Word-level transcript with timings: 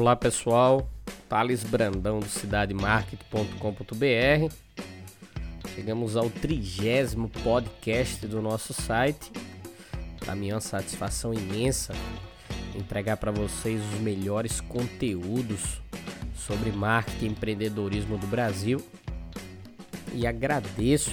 Olá 0.00 0.16
pessoal, 0.16 0.88
Thales 1.28 1.62
Brandão 1.62 2.18
do 2.20 2.26
cidademarket.com.br. 2.26 4.54
Chegamos 5.74 6.16
ao 6.16 6.30
trigésimo 6.30 7.28
podcast 7.28 8.26
do 8.26 8.40
nosso 8.40 8.72
site. 8.72 9.30
Para 10.18 10.34
mim 10.34 10.48
é 10.48 10.54
uma 10.54 10.60
satisfação 10.62 11.34
imensa 11.34 11.92
entregar 12.74 13.18
para 13.18 13.30
vocês 13.30 13.82
os 13.92 14.00
melhores 14.00 14.62
conteúdos 14.62 15.82
sobre 16.34 16.72
marketing 16.72 17.26
e 17.26 17.28
empreendedorismo 17.28 18.16
do 18.16 18.26
Brasil. 18.26 18.82
E 20.14 20.26
agradeço 20.26 21.12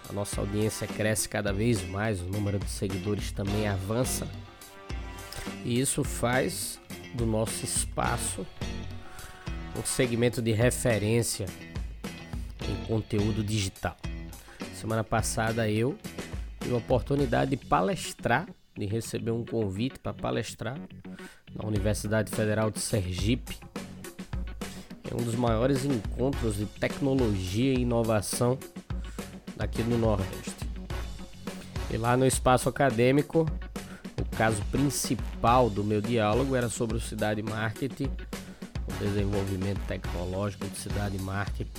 A 0.08 0.12
nossa 0.12 0.41
audiência 0.41 0.86
cresce 0.86 1.28
cada 1.28 1.52
vez 1.52 1.86
mais, 1.88 2.20
o 2.20 2.24
número 2.24 2.58
de 2.58 2.70
seguidores 2.70 3.30
também 3.30 3.68
avança. 3.68 4.26
E 5.64 5.78
isso 5.78 6.02
faz 6.02 6.80
do 7.14 7.26
nosso 7.26 7.64
espaço 7.64 8.46
um 9.78 9.84
segmento 9.84 10.41
de 10.41 10.52
referência 10.52 11.46
em 12.66 12.86
conteúdo 12.86 13.44
digital. 13.44 13.96
Semana 14.74 15.04
passada 15.04 15.69
eu 15.69 15.98
tive 16.60 16.74
a 16.74 16.78
oportunidade 16.78 17.50
de 17.50 17.56
palestrar 17.58 18.46
de 18.77 18.86
receber 18.86 19.30
um 19.30 19.44
convite 19.44 19.98
para 19.98 20.12
palestrar 20.12 20.78
na 21.55 21.67
Universidade 21.67 22.30
Federal 22.30 22.70
de 22.70 22.81
Sergipe. 22.81 23.56
É 25.11 25.14
um 25.14 25.25
dos 25.25 25.36
maiores 25.36 25.84
encontros 25.84 26.56
de 26.56 26.66
tecnologia 26.66 27.72
e 27.72 27.83
inovação 27.83 28.58
daqui 29.56 29.83
do 29.83 29.97
Nordeste. 29.97 30.69
E 31.91 31.97
lá 31.97 32.16
no 32.16 32.27
espaço 32.27 32.69
acadêmico, 32.69 33.47
o 34.20 34.36
caso 34.36 34.61
principal 34.72 35.70
do 35.70 35.84
meu 35.84 36.00
diálogo 36.00 36.56
era 36.56 36.69
sobre 36.69 36.97
o 36.97 37.00
Cidade 37.00 37.42
Marketing, 37.42 38.11
o 38.88 39.05
desenvolvimento 39.05 39.81
tecnológico 39.86 40.66
de 40.66 40.77
Cidade 40.77 41.16
Marketing, 41.19 41.70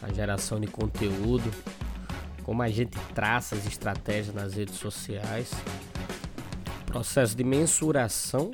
a 0.00 0.12
geração 0.12 0.60
de 0.60 0.68
conteúdo, 0.68 1.50
como 2.44 2.62
a 2.62 2.68
gente 2.68 2.96
traça 3.14 3.56
as 3.56 3.66
estratégias 3.66 4.34
nas 4.34 4.54
redes 4.54 4.76
sociais 4.76 5.50
processo 6.92 7.34
de 7.34 7.42
mensuração 7.42 8.50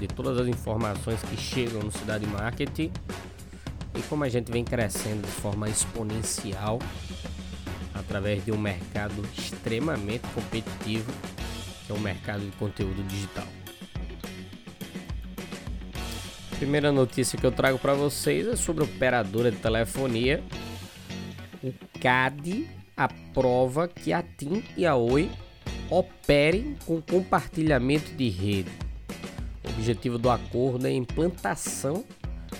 de 0.00 0.08
todas 0.08 0.38
as 0.38 0.48
informações 0.48 1.20
que 1.20 1.36
chegam 1.36 1.82
no 1.82 1.92
Cidade 1.92 2.26
Marketing 2.26 2.90
e 3.94 4.02
como 4.08 4.24
a 4.24 4.30
gente 4.30 4.50
vem 4.50 4.64
crescendo 4.64 5.20
de 5.20 5.30
forma 5.30 5.68
exponencial 5.68 6.78
através 7.92 8.42
de 8.42 8.50
um 8.50 8.56
mercado 8.56 9.22
extremamente 9.36 10.26
competitivo, 10.34 11.12
que 11.86 11.92
é 11.92 11.94
o 11.94 12.00
mercado 12.00 12.40
de 12.40 12.56
conteúdo 12.56 13.06
digital. 13.06 13.46
A 16.50 16.56
primeira 16.56 16.90
notícia 16.90 17.38
que 17.38 17.44
eu 17.44 17.52
trago 17.52 17.78
para 17.78 17.92
vocês 17.92 18.46
é 18.46 18.56
sobre 18.56 18.84
a 18.84 18.86
operadora 18.86 19.50
de 19.50 19.58
telefonia. 19.58 20.42
O 21.62 21.74
CAD 22.00 22.70
aprova 22.96 23.86
que 23.86 24.14
a 24.14 24.22
TIM 24.22 24.64
e 24.78 24.86
a 24.86 24.96
Oi 24.96 25.30
operem 25.92 26.74
com 26.86 27.02
compartilhamento 27.02 28.12
de 28.14 28.30
rede. 28.30 28.70
O 29.62 29.68
objetivo 29.68 30.16
do 30.16 30.30
acordo 30.30 30.86
é 30.86 30.90
a 30.90 30.94
implantação 30.94 32.02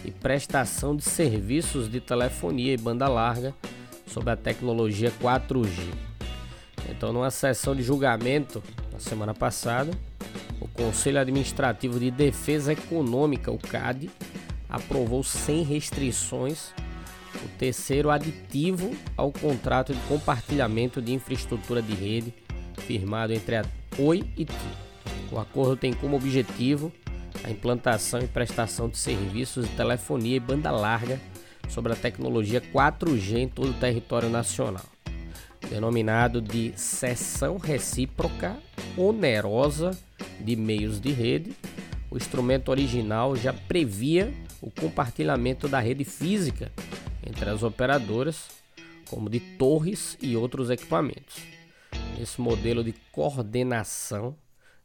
e 0.04 0.10
prestação 0.10 0.94
de 0.94 1.02
serviços 1.02 1.90
de 1.90 1.98
telefonia 1.98 2.74
e 2.74 2.76
banda 2.76 3.08
larga 3.08 3.54
sob 4.06 4.30
a 4.30 4.36
tecnologia 4.36 5.10
4G. 5.22 5.80
Então, 6.90 7.10
numa 7.10 7.30
sessão 7.30 7.74
de 7.74 7.82
julgamento 7.82 8.62
na 8.92 8.98
semana 8.98 9.32
passada, 9.32 9.92
o 10.60 10.68
Conselho 10.68 11.18
Administrativo 11.18 11.98
de 11.98 12.10
Defesa 12.10 12.74
Econômica, 12.74 13.50
o 13.50 13.56
CAD, 13.56 14.10
aprovou 14.68 15.22
sem 15.22 15.62
restrições 15.62 16.74
o 17.42 17.48
terceiro 17.58 18.10
aditivo 18.10 18.94
ao 19.16 19.32
contrato 19.32 19.94
de 19.94 20.00
compartilhamento 20.02 21.00
de 21.00 21.14
infraestrutura 21.14 21.80
de 21.80 21.94
rede 21.94 22.41
firmado 22.80 23.32
entre 23.32 23.56
a 23.56 23.64
Oi 23.98 24.24
e 24.36 24.44
TIM. 24.44 24.56
O 25.30 25.38
acordo 25.38 25.76
tem 25.76 25.92
como 25.92 26.16
objetivo 26.16 26.92
a 27.44 27.50
implantação 27.50 28.20
e 28.20 28.26
prestação 28.26 28.88
de 28.88 28.98
serviços 28.98 29.68
de 29.68 29.74
telefonia 29.74 30.36
e 30.36 30.40
banda 30.40 30.70
larga 30.70 31.20
sobre 31.68 31.92
a 31.92 31.96
tecnologia 31.96 32.60
4G 32.60 33.36
em 33.38 33.48
todo 33.48 33.70
o 33.70 33.74
território 33.74 34.28
nacional, 34.28 34.84
denominado 35.68 36.40
de 36.40 36.72
cessão 36.76 37.56
recíproca 37.56 38.56
onerosa 38.96 39.98
de 40.40 40.54
meios 40.56 41.00
de 41.00 41.12
rede. 41.12 41.56
O 42.10 42.16
instrumento 42.16 42.70
original 42.70 43.34
já 43.34 43.52
previa 43.52 44.32
o 44.60 44.70
compartilhamento 44.70 45.66
da 45.66 45.80
rede 45.80 46.04
física 46.04 46.70
entre 47.26 47.48
as 47.48 47.62
operadoras, 47.62 48.48
como 49.08 49.30
de 49.30 49.40
torres 49.40 50.18
e 50.20 50.36
outros 50.36 50.68
equipamentos. 50.68 51.36
Esse 52.22 52.40
modelo 52.40 52.84
de 52.84 52.92
coordenação, 53.10 54.36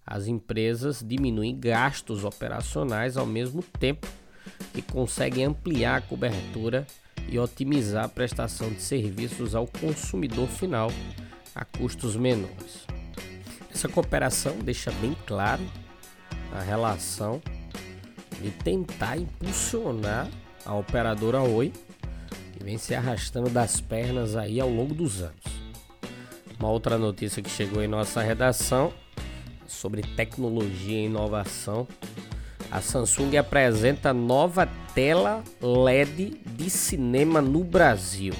as 0.03 0.25
empresas 0.25 1.03
diminuem 1.05 1.55
gastos 1.55 2.23
operacionais 2.23 3.15
ao 3.15 3.27
mesmo 3.27 3.61
tempo 3.61 4.07
que 4.73 4.81
conseguem 4.81 5.45
ampliar 5.45 5.97
a 5.97 6.01
cobertura 6.01 6.87
e 7.29 7.37
otimizar 7.37 8.05
a 8.05 8.09
prestação 8.09 8.71
de 8.71 8.81
serviços 8.81 9.53
ao 9.53 9.67
consumidor 9.67 10.47
final 10.47 10.89
a 11.53 11.63
custos 11.63 12.15
menores. 12.15 12.87
Essa 13.71 13.87
cooperação 13.87 14.57
deixa 14.57 14.89
bem 14.93 15.15
claro 15.27 15.61
a 16.51 16.61
relação 16.61 17.39
de 18.41 18.49
tentar 18.49 19.15
impulsionar 19.15 20.27
a 20.65 20.73
operadora 20.73 21.39
Oi, 21.43 21.71
que 22.53 22.63
vem 22.63 22.79
se 22.79 22.95
arrastando 22.95 23.51
das 23.51 23.79
pernas 23.79 24.35
aí 24.35 24.59
ao 24.59 24.69
longo 24.69 24.95
dos 24.95 25.21
anos. 25.21 25.56
Uma 26.59 26.69
outra 26.69 26.97
notícia 26.97 27.41
que 27.41 27.49
chegou 27.49 27.83
em 27.83 27.87
nossa 27.87 28.21
redação 28.21 28.91
sobre 29.67 30.01
tecnologia 30.01 30.97
e 30.97 31.05
inovação. 31.05 31.87
A 32.71 32.81
Samsung 32.81 33.37
apresenta 33.37 34.13
nova 34.13 34.67
tela 34.93 35.43
LED 35.61 36.41
de 36.45 36.69
cinema 36.69 37.41
no 37.41 37.63
Brasil. 37.63 38.33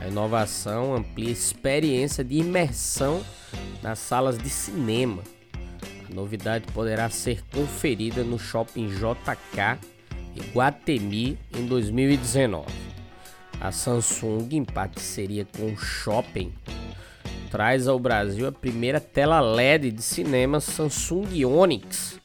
A 0.00 0.08
inovação 0.08 0.96
amplia 0.96 1.28
a 1.28 1.32
experiência 1.32 2.24
de 2.24 2.38
imersão 2.38 3.22
nas 3.82 4.00
salas 4.00 4.36
de 4.36 4.50
cinema. 4.50 5.22
A 6.10 6.14
novidade 6.14 6.66
poderá 6.72 7.08
ser 7.08 7.42
conferida 7.52 8.24
no 8.24 8.38
Shopping 8.38 8.88
JK 8.88 9.78
Iguatemi 10.34 11.38
em 11.54 11.66
2019. 11.66 12.66
A 13.60 13.70
Samsung, 13.70 14.48
em 14.50 14.64
parceria 14.64 15.46
com 15.56 15.72
o 15.72 15.76
Shopping, 15.76 16.52
traz 17.52 17.86
ao 17.86 17.98
Brasil 17.98 18.48
a 18.48 18.50
primeira 18.50 18.98
tela 18.98 19.38
LED 19.38 19.90
de 19.90 20.00
cinema 20.00 20.58
Samsung 20.58 21.44
Onyx, 21.44 22.18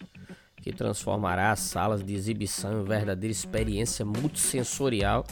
que 0.61 0.71
transformará 0.71 1.51
as 1.51 1.59
salas 1.59 2.01
de 2.01 2.15
exibição 2.15 2.79
em 2.79 2.85
verdadeira 2.85 3.33
experiência 3.33 4.05
multissensorial 4.05 5.27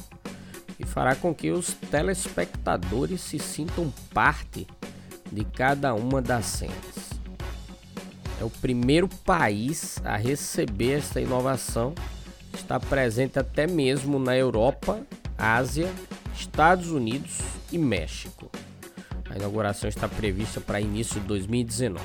e 0.77 0.86
fará 0.86 1.15
com 1.15 1.33
que 1.33 1.50
os 1.50 1.74
telespectadores 1.89 3.21
se 3.21 3.39
sintam 3.39 3.89
parte 4.13 4.68
de 5.31 5.45
cada 5.45 5.94
uma 5.94 6.21
das 6.21 6.45
cenas. 6.45 7.12
É 8.41 8.44
o 8.44 8.50
primeiro 8.50 9.07
país 9.07 9.98
a 10.03 10.18
receber 10.18 10.98
esta 10.98 11.21
inovação, 11.21 11.95
está 12.53 12.77
presente 12.81 13.39
até 13.39 13.65
mesmo 13.65 14.19
na 14.19 14.36
Europa, 14.36 15.00
Ásia, 15.38 15.89
Estados 16.38 16.91
Unidos 16.91 17.38
e 17.71 17.77
México. 17.77 18.51
A 19.30 19.36
inauguração 19.36 19.89
está 19.89 20.07
prevista 20.07 20.62
para 20.62 20.80
início 20.80 21.19
de 21.19 21.27
2019. 21.27 22.04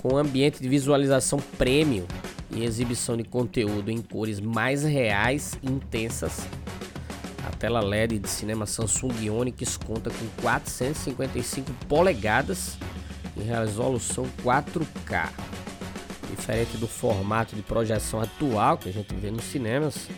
com 0.00 0.16
ambiente 0.16 0.62
de 0.62 0.68
visualização 0.68 1.40
premium 1.58 2.06
e 2.52 2.62
exibição 2.62 3.16
de 3.16 3.24
conteúdo 3.24 3.90
em 3.90 4.00
cores 4.00 4.38
mais 4.38 4.84
reais 4.84 5.58
e 5.60 5.68
intensas. 5.68 6.46
A 7.44 7.50
tela 7.50 7.80
LED 7.80 8.20
de 8.20 8.28
cinema 8.28 8.64
Samsung 8.64 9.28
Onyx 9.28 9.76
conta 9.76 10.08
com 10.08 10.42
455 10.42 11.72
polegadas 11.88 12.78
em 13.36 13.42
resolução 13.42 14.24
4K. 14.44 15.30
Diferente 16.30 16.76
do 16.76 16.86
formato 16.86 17.56
de 17.56 17.62
projeção 17.62 18.20
atual 18.20 18.78
que 18.78 18.88
a 18.88 18.92
gente 18.92 19.12
vê 19.14 19.32
nos 19.32 19.44
cinemas, 19.44 20.08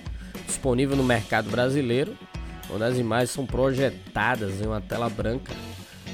disponível 0.46 0.94
no 0.94 1.04
mercado 1.04 1.48
brasileiro, 1.50 2.14
onde 2.70 2.84
as 2.84 2.98
imagens 2.98 3.30
são 3.30 3.46
projetadas 3.46 4.60
em 4.60 4.66
uma 4.66 4.80
tela 4.80 5.08
branca 5.08 5.54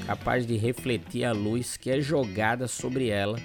capaz 0.06 0.46
de 0.46 0.56
refletir 0.56 1.24
a 1.24 1.32
luz 1.32 1.76
que 1.76 1.90
é 1.90 2.00
jogada 2.00 2.68
sobre 2.68 3.08
ela 3.08 3.38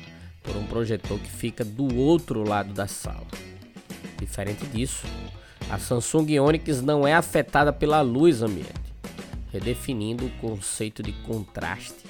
por 0.44 0.56
um 0.56 0.66
projetor 0.66 1.20
que 1.20 1.30
fica 1.30 1.66
do 1.66 1.96
outro 1.98 2.48
lado 2.48 2.74
da 2.74 2.88
sala. 2.88 3.28
Diferente 4.20 4.66
disso, 4.68 5.06
a 5.70 5.80
Samsung 5.80 6.40
Onyx 6.40 6.82
não 6.82 7.08
é 7.08 7.14
afetada 7.14 7.74
pela 7.74 8.02
luz 8.02 8.42
ambiente, 8.44 8.94
redefinindo 9.52 10.26
o 10.26 10.30
conceito 10.32 11.02
de 11.02 11.12
contraste, 11.12 12.06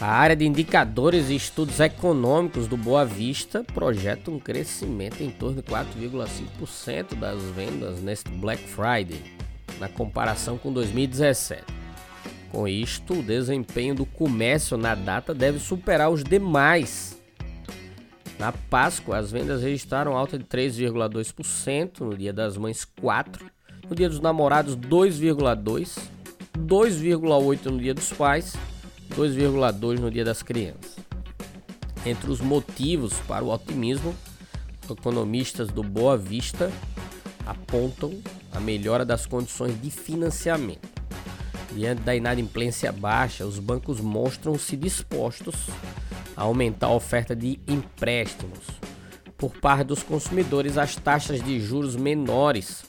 A 0.00 0.06
área 0.06 0.36
de 0.36 0.46
indicadores 0.46 1.28
e 1.28 1.34
estudos 1.34 1.80
econômicos 1.80 2.68
do 2.68 2.76
Boa 2.76 3.04
Vista 3.04 3.64
projeta 3.64 4.30
um 4.30 4.38
crescimento 4.38 5.22
em 5.22 5.30
torno 5.30 5.56
de 5.56 5.62
4,5% 5.62 7.14
das 7.18 7.42
vendas 7.42 8.00
neste 8.00 8.30
Black 8.30 8.62
Friday 8.62 9.20
na 9.78 9.88
comparação 9.88 10.58
com 10.58 10.72
2017. 10.72 11.62
Com 12.50 12.66
isto, 12.66 13.14
o 13.14 13.22
desempenho 13.22 13.94
do 13.94 14.06
comércio 14.06 14.76
na 14.76 14.94
data 14.94 15.34
deve 15.34 15.58
superar 15.58 16.10
os 16.10 16.24
demais. 16.24 17.18
Na 18.38 18.52
Páscoa, 18.52 19.18
as 19.18 19.30
vendas 19.30 19.62
registraram 19.62 20.16
alta 20.16 20.38
de 20.38 20.44
3,2%, 20.44 22.00
no 22.00 22.16
Dia 22.16 22.32
das 22.32 22.56
Mães 22.56 22.86
4%, 23.00 23.42
no 23.88 23.94
Dia 23.94 24.08
dos 24.08 24.20
Namorados 24.20 24.76
2,2%, 24.76 26.00
2,8% 26.56 27.66
no 27.66 27.78
Dia 27.78 27.94
dos 27.94 28.12
Pais, 28.12 28.54
2,2% 29.10 29.98
no 29.98 30.10
Dia 30.10 30.24
das 30.24 30.42
Crianças. 30.42 30.96
Entre 32.06 32.30
os 32.30 32.40
motivos 32.40 33.14
para 33.26 33.44
o 33.44 33.52
otimismo, 33.52 34.14
economistas 34.90 35.68
do 35.68 35.82
Boa 35.82 36.16
Vista 36.16 36.70
apontam 37.46 38.12
a 38.58 38.60
melhora 38.60 39.04
das 39.04 39.24
condições 39.24 39.80
de 39.80 39.88
financiamento. 39.88 40.88
Diante 41.72 42.02
da 42.02 42.16
inadimplência 42.16 42.90
baixa, 42.90 43.46
os 43.46 43.60
bancos 43.60 44.00
mostram-se 44.00 44.76
dispostos 44.76 45.68
a 46.36 46.42
aumentar 46.42 46.88
a 46.88 46.92
oferta 46.92 47.36
de 47.36 47.60
empréstimos. 47.68 48.66
Por 49.36 49.52
parte 49.52 49.84
dos 49.84 50.02
consumidores, 50.02 50.76
as 50.76 50.96
taxas 50.96 51.40
de 51.40 51.60
juros 51.60 51.94
menores 51.94 52.82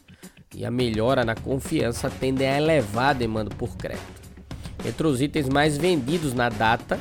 e 0.56 0.66
a 0.66 0.71
melhora 0.71 1.24
na 1.24 1.36
confiança 1.36 2.10
tendem 2.10 2.48
a 2.48 2.57
elevar 2.57 3.12
a 3.12 3.13
demanda 3.13 3.51
por 3.51 3.77
crédito. 3.77 4.19
Entre 4.83 5.06
os 5.06 5.21
itens 5.21 5.48
mais 5.48 5.77
vendidos 5.77 6.33
na 6.33 6.50
data, 6.50 7.00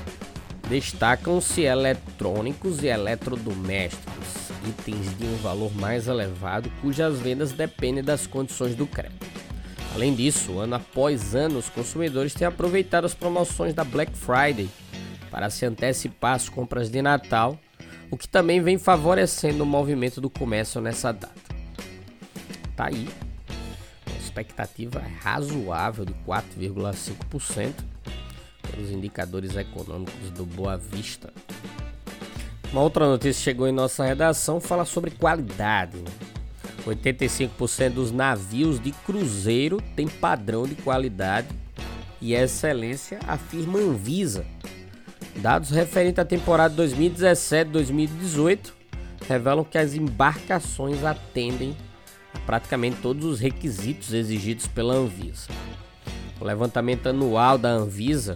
destacam-se 0.69 1.63
eletrônicos 1.63 2.83
e 2.83 2.89
eletrodomésticos 2.89 4.38
itens 4.67 5.17
de 5.17 5.25
um 5.27 5.37
valor 5.37 5.75
mais 5.75 6.09
elevado, 6.09 6.71
cujas 6.81 7.19
vendas 7.19 7.53
dependem 7.53 8.03
das 8.03 8.27
condições 8.27 8.75
do 8.75 8.87
crédito. 8.87 9.27
Além 9.95 10.15
disso, 10.15 10.59
ano 10.59 10.77
após 10.77 11.35
ano, 11.35 11.59
os 11.59 11.69
consumidores 11.69 12.35
têm 12.35 12.47
aproveitado 12.47 13.05
as 13.05 13.15
promoções 13.15 13.75
da 13.75 13.85
Black 13.85 14.17
Friday 14.17 14.69
para 15.31 15.51
se 15.51 15.67
antecipar 15.67 16.35
às 16.35 16.49
compras 16.49 16.91
de 16.91 17.03
Natal, 17.03 17.59
o 18.11 18.17
que 18.17 18.29
também 18.29 18.61
vem 18.61 18.79
favorecendo 18.79 19.63
o 19.65 19.67
movimento 19.67 20.21
do 20.21 20.31
comércio 20.31 20.81
nessa 20.81 21.13
data. 21.13 21.55
Tá 22.77 22.87
aí, 22.87 23.09
uma 24.07 24.19
expectativa 24.19 25.03
razoável 25.21 26.05
de 26.05 26.15
4,5% 26.27 27.73
pelos 28.71 28.91
indicadores 28.91 29.57
econômicos 29.57 30.31
do 30.31 30.47
Boa 30.47 30.77
Vista. 30.77 31.33
Uma 32.71 32.83
outra 32.83 33.07
notícia 33.07 33.43
chegou 33.43 33.67
em 33.67 33.73
nossa 33.73 34.05
redação 34.05 34.61
fala 34.61 34.85
sobre 34.85 35.11
qualidade. 35.11 35.97
Né? 35.97 36.11
85% 36.87 37.91
dos 37.91 38.13
navios 38.13 38.79
de 38.79 38.93
cruzeiro 38.93 39.81
têm 39.97 40.07
padrão 40.07 40.67
de 40.67 40.75
qualidade 40.75 41.49
e 42.21 42.35
excelência, 42.35 43.21
afirma 43.27 43.79
Anvisa. 43.79 44.45
Dados 45.37 45.71
referentes 45.71 46.19
à 46.19 46.25
temporada 46.25 46.75
2017-2018 46.83 48.73
revelam 49.27 49.65
que 49.65 49.79
as 49.79 49.95
embarcações 49.95 51.05
atendem 51.05 51.75
a 52.35 52.39
praticamente 52.41 52.97
todos 53.01 53.25
os 53.25 53.41
requisitos 53.41 54.13
exigidos 54.13 54.67
pela 54.67 54.95
Anvisa. 54.95 55.49
O 56.39 56.45
levantamento 56.45 57.09
anual 57.09 57.57
da 57.57 57.71
Anvisa 57.71 58.35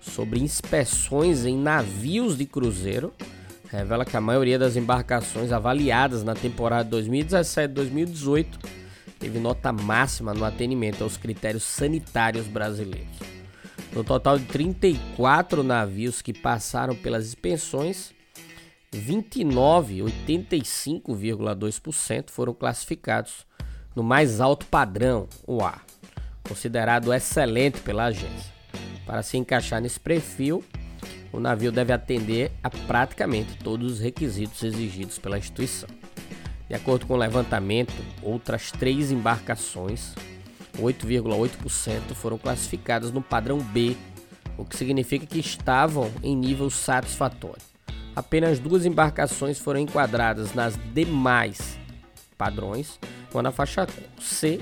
sobre 0.00 0.40
inspeções 0.40 1.44
em 1.44 1.56
navios 1.56 2.36
de 2.36 2.46
cruzeiro 2.46 3.12
revela 3.78 4.04
que 4.04 4.16
a 4.16 4.20
maioria 4.20 4.58
das 4.58 4.76
embarcações 4.76 5.50
avaliadas 5.50 6.22
na 6.22 6.34
temporada 6.34 6.94
2017-2018 6.96 8.46
teve 9.18 9.38
nota 9.38 9.72
máxima 9.72 10.34
no 10.34 10.44
atendimento 10.44 11.02
aos 11.02 11.16
critérios 11.16 11.62
sanitários 11.62 12.46
brasileiros. 12.46 13.16
No 13.92 14.04
total 14.04 14.38
de 14.38 14.44
34 14.46 15.62
navios 15.62 16.20
que 16.20 16.32
passaram 16.32 16.94
pelas 16.94 17.26
inspeções, 17.26 18.12
29, 18.90 19.98
85,2% 19.98 22.30
foram 22.30 22.52
classificados 22.52 23.46
no 23.94 24.02
mais 24.02 24.40
alto 24.40 24.66
padrão, 24.66 25.28
o 25.46 25.62
A, 25.62 25.80
considerado 26.46 27.12
excelente 27.12 27.80
pela 27.80 28.06
agência. 28.06 28.52
Para 29.06 29.22
se 29.22 29.38
encaixar 29.38 29.80
nesse 29.80 30.00
perfil, 30.00 30.64
o 31.32 31.40
navio 31.40 31.72
deve 31.72 31.92
atender 31.92 32.52
a 32.62 32.68
praticamente 32.68 33.56
todos 33.56 33.92
os 33.94 34.00
requisitos 34.00 34.62
exigidos 34.62 35.18
pela 35.18 35.38
instituição. 35.38 35.88
De 36.68 36.74
acordo 36.74 37.06
com 37.06 37.14
o 37.14 37.18
levantamento, 37.18 37.92
outras 38.22 38.70
três 38.70 39.10
embarcações, 39.10 40.14
8,8%, 40.78 42.14
foram 42.14 42.38
classificadas 42.38 43.10
no 43.10 43.22
padrão 43.22 43.58
B, 43.58 43.96
o 44.56 44.64
que 44.64 44.76
significa 44.76 45.26
que 45.26 45.38
estavam 45.38 46.10
em 46.22 46.36
nível 46.36 46.70
satisfatório. 46.70 47.62
Apenas 48.14 48.58
duas 48.58 48.84
embarcações 48.84 49.58
foram 49.58 49.80
enquadradas 49.80 50.54
nas 50.54 50.78
demais 50.92 51.78
padrões, 52.36 52.98
uma 53.32 53.42
na 53.42 53.50
faixa 53.50 53.86
C, 54.20 54.60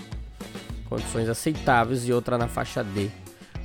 condições 0.89 1.29
aceitáveis, 1.29 2.07
e 2.07 2.12
outra 2.12 2.39
na 2.39 2.47
faixa 2.47 2.85
D, 2.85 3.11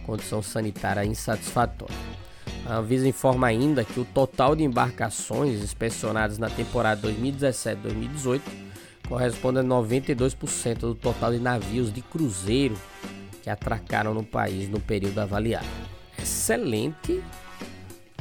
condição 0.06 0.42
sanitária 0.42 1.06
insatisfatória. 1.06 2.15
A 2.66 2.78
Anvisa 2.78 3.08
informa 3.08 3.48
ainda 3.48 3.86
que 3.86 4.00
o 4.00 4.06
total 4.06 4.56
de 4.56 4.64
embarcações 4.64 5.62
inspecionadas 5.62 6.40
na 6.40 6.50
temporada 6.50 7.08
2017-2018 7.08 8.42
corresponde 9.08 9.60
a 9.60 9.64
92% 9.64 10.80
do 10.80 10.96
total 10.96 11.32
de 11.32 11.40
navios 11.40 11.94
de 11.94 12.02
cruzeiro 12.02 12.76
que 13.44 13.52
atracaram 13.52 14.16
no 14.16 14.24
país 14.24 14.68
no 14.68 14.80
período 14.80 15.20
avaliado. 15.20 15.68
Excelente 16.18 17.24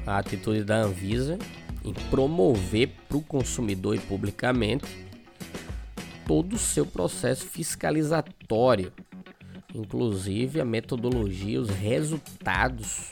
a 0.06 0.18
atitude 0.18 0.62
da 0.62 0.76
Anvisa 0.76 1.38
em 1.82 1.94
promover 2.10 2.90
para 3.08 3.16
o 3.16 3.22
consumidor 3.22 3.94
e 3.94 3.98
publicamente 3.98 5.06
todo 6.26 6.54
o 6.54 6.58
seu 6.58 6.84
processo 6.84 7.46
fiscalizatório, 7.46 8.92
inclusive 9.74 10.60
a 10.60 10.64
metodologia, 10.66 11.60
os 11.60 11.70
resultados 11.70 13.08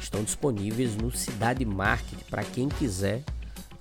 estão 0.00 0.24
disponíveis 0.24 0.96
no 0.96 1.10
Cidade 1.10 1.64
Market 1.64 2.18
para 2.30 2.42
quem 2.42 2.68
quiser 2.68 3.22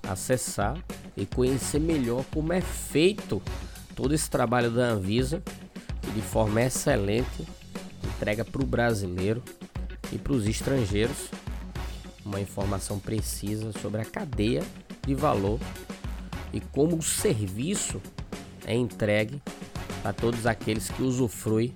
acessar 0.03 0.77
e 1.15 1.25
conhecer 1.25 1.79
melhor 1.79 2.23
como 2.31 2.53
é 2.53 2.61
feito 2.61 3.41
todo 3.95 4.13
esse 4.13 4.29
trabalho 4.29 4.71
da 4.71 4.89
Anvisa, 4.89 5.41
que 6.01 6.11
de 6.11 6.21
forma 6.21 6.61
excelente 6.61 7.47
entrega 8.03 8.43
para 8.43 8.61
o 8.61 8.65
brasileiro 8.65 9.43
e 10.11 10.17
para 10.17 10.33
os 10.33 10.47
estrangeiros 10.47 11.29
uma 12.25 12.39
informação 12.39 12.99
precisa 12.99 13.71
sobre 13.81 14.01
a 14.01 14.05
cadeia 14.05 14.63
de 15.05 15.15
valor 15.15 15.59
e 16.53 16.59
como 16.59 16.97
o 16.97 17.01
serviço 17.01 18.01
é 18.65 18.75
entregue 18.75 19.41
a 20.03 20.13
todos 20.13 20.45
aqueles 20.45 20.89
que 20.89 21.01
usufruem 21.01 21.73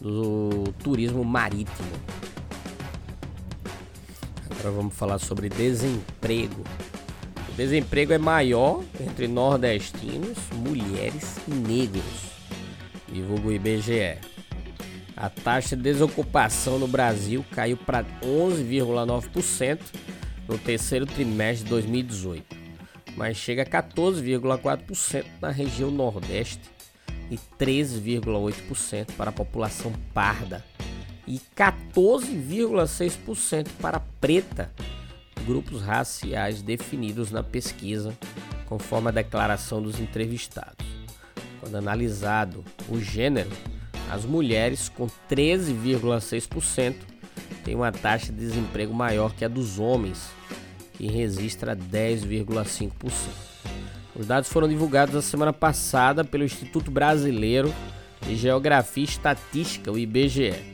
do 0.00 0.64
turismo 0.82 1.24
marítimo. 1.24 2.21
Agora 4.62 4.76
vamos 4.76 4.94
falar 4.94 5.18
sobre 5.18 5.48
desemprego. 5.48 6.62
O 7.48 7.52
desemprego 7.56 8.12
é 8.12 8.18
maior 8.18 8.84
entre 9.00 9.26
nordestinos, 9.26 10.38
mulheres 10.52 11.36
e 11.48 11.50
negros, 11.50 12.30
divulga 13.12 13.48
o 13.48 13.52
IBGE. 13.52 14.18
A 15.16 15.28
taxa 15.28 15.74
de 15.74 15.82
desocupação 15.82 16.78
no 16.78 16.86
Brasil 16.86 17.44
caiu 17.50 17.76
para 17.76 18.04
11,9% 18.22 19.80
no 20.46 20.56
terceiro 20.56 21.06
trimestre 21.06 21.64
de 21.64 21.70
2018, 21.70 22.56
mas 23.16 23.36
chega 23.36 23.62
a 23.62 23.66
14,4% 23.66 25.24
na 25.40 25.50
região 25.50 25.90
Nordeste 25.90 26.70
e 27.32 27.36
13,8% 27.58 29.10
para 29.16 29.30
a 29.30 29.32
população 29.32 29.92
parda 30.14 30.64
e 31.26 31.40
14,6% 31.56 33.68
para 33.80 34.00
preta, 34.20 34.70
grupos 35.44 35.82
raciais 35.82 36.62
definidos 36.62 37.30
na 37.30 37.42
pesquisa, 37.42 38.16
conforme 38.66 39.08
a 39.08 39.12
declaração 39.12 39.82
dos 39.82 40.00
entrevistados. 40.00 40.86
Quando 41.60 41.76
analisado 41.76 42.64
o 42.88 43.00
gênero, 43.00 43.50
as 44.10 44.24
mulheres, 44.24 44.88
com 44.88 45.06
13,6%, 45.30 46.96
têm 47.64 47.74
uma 47.74 47.92
taxa 47.92 48.32
de 48.32 48.38
desemprego 48.38 48.92
maior 48.92 49.34
que 49.34 49.44
a 49.44 49.48
dos 49.48 49.78
homens, 49.78 50.30
que 50.94 51.06
registra 51.06 51.76
10,5%. 51.76 52.92
Os 54.14 54.26
dados 54.26 54.50
foram 54.50 54.68
divulgados 54.68 55.14
na 55.14 55.22
semana 55.22 55.52
passada 55.52 56.24
pelo 56.24 56.44
Instituto 56.44 56.90
Brasileiro 56.90 57.72
de 58.26 58.36
Geografia 58.36 59.02
e 59.02 59.06
Estatística, 59.06 59.90
o 59.90 59.98
IBGE. 59.98 60.71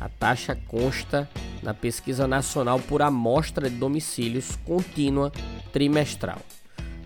A 0.00 0.08
taxa 0.08 0.56
consta 0.68 1.28
na 1.62 1.74
pesquisa 1.74 2.26
nacional 2.28 2.78
por 2.78 3.02
amostra 3.02 3.68
de 3.68 3.76
domicílios 3.76 4.56
contínua 4.64 5.32
trimestral. 5.72 6.38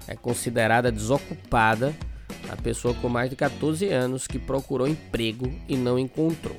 É 0.07 0.15
considerada 0.15 0.93
desocupada 0.93 1.95
a 2.51 2.57
pessoa 2.57 2.93
com 2.95 3.09
mais 3.09 3.31
de 3.31 3.37
14 3.37 3.89
anos 3.89 4.27
que 4.27 4.39
procurou 4.39 4.87
emprego 4.87 5.51
e 5.69 5.77
não 5.77 5.99
encontrou. 5.99 6.57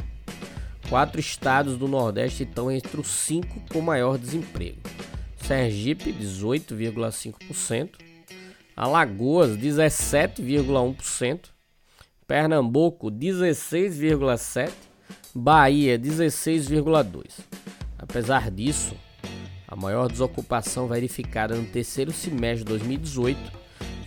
Quatro 0.89 1.19
estados 1.19 1.77
do 1.77 1.87
Nordeste 1.87 2.43
estão 2.43 2.71
entre 2.71 2.99
os 2.99 3.07
cinco 3.07 3.61
com 3.71 3.79
maior 3.81 4.17
desemprego: 4.17 4.79
Sergipe, 5.37 6.11
18,5%, 6.11 7.89
Alagoas, 8.75 9.57
17,1%, 9.57 11.49
Pernambuco, 12.27 13.11
16,7%, 13.11 14.71
Bahia 15.35 15.97
16,2. 15.97 17.39
Apesar 17.97 18.51
disso, 18.51 18.93
a 19.67 19.75
maior 19.75 20.07
desocupação 20.07 20.87
verificada 20.87 21.55
no 21.55 21.65
terceiro 21.65 22.11
semestre 22.11 22.59
de 22.59 22.65
2018 22.65 23.39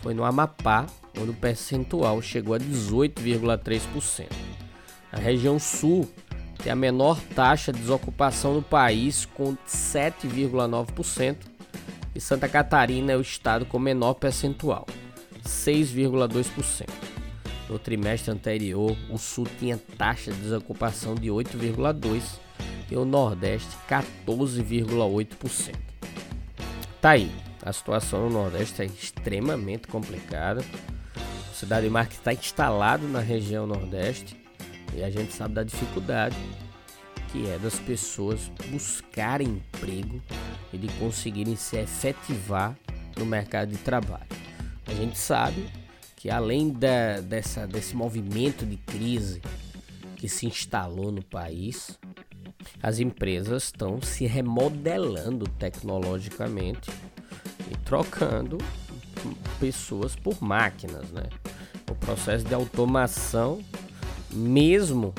foi 0.01 0.15
no 0.15 0.23
Amapá, 0.23 0.87
onde 1.21 1.31
o 1.31 1.35
percentual 1.35 2.23
chegou 2.23 2.55
a 2.55 2.61
18,3%. 2.61 4.27
A 5.11 5.19
região 5.19 5.59
sul 5.59 6.09
tem 6.63 6.71
a 6.71 6.77
menor 6.77 7.21
taxa 7.35 7.73
de 7.73 7.81
desocupação 7.81 8.55
do 8.55 8.63
país, 8.63 9.27
com 9.27 9.57
7,9%, 9.67 11.39
e 12.15 12.21
Santa 12.21 12.49
Catarina 12.49 13.11
é 13.11 13.17
o 13.17 13.21
estado 13.21 13.67
com 13.67 13.81
menor 13.81 14.15
percentual, 14.15 14.87
6,2%. 15.45 17.16
No 17.69 17.79
trimestre 17.79 18.31
anterior, 18.31 18.97
o 19.11 19.19
Sul 19.19 19.47
tinha 19.59 19.77
taxa 19.99 20.31
de 20.31 20.41
desocupação 20.41 21.15
de 21.15 21.29
8,2% 21.29 22.39
e 22.91 22.97
o 22.97 23.05
Nordeste 23.05 23.77
14,8%. 23.89 25.75
Tá 27.01 27.11
aí, 27.11 27.31
a 27.63 27.73
situação 27.73 28.29
no 28.29 28.31
Nordeste 28.31 28.83
é 28.83 28.85
extremamente 28.85 29.89
complicada. 29.89 30.65
A 31.51 31.55
Cidade 31.55 31.89
Marca 31.91 32.13
está 32.13 32.33
instalado 32.33 33.09
na 33.09 33.21
região 33.21 33.67
Nordeste 33.67 34.37
e 34.95 35.03
a 35.03 35.11
gente 35.11 35.33
sabe 35.33 35.55
da 35.55 35.65
dificuldade 35.65 36.37
que 37.33 37.49
é 37.51 37.59
das 37.59 37.79
pessoas 37.79 38.51
buscarem 38.69 39.49
emprego 39.49 40.23
e 40.73 40.79
de 40.79 40.87
conseguirem 40.95 41.57
se 41.57 41.77
efetivar 41.77 42.77
no 43.17 43.27
mercado 43.27 43.73
de 43.73 43.79
trabalho. 43.79 44.27
A 44.87 44.95
gente 44.95 45.19
sabe 45.19 45.67
que 46.27 46.31
além 46.33 46.71
da, 46.71 47.21
dessa, 47.21 47.69
desse 47.69 47.95
movimento 47.95 48.67
de 48.67 48.77
crise 48.77 49.41
que 50.17 50.29
se 50.29 50.45
instalou 50.45 51.13
no 51.13 51.23
país, 51.23 51.97
as 52.83 52.99
empresas 52.99 53.63
estão 53.63 54.03
se 54.03 54.27
remodelando 54.27 55.49
tecnologicamente 55.51 56.91
e 57.71 57.77
trocando 57.85 58.59
pessoas 59.61 60.17
por 60.17 60.43
máquinas, 60.43 61.13
né? 61.13 61.23
O 61.89 61.95
processo 61.95 62.45
de 62.45 62.55
automação, 62.55 63.61
mesmo 64.33 65.15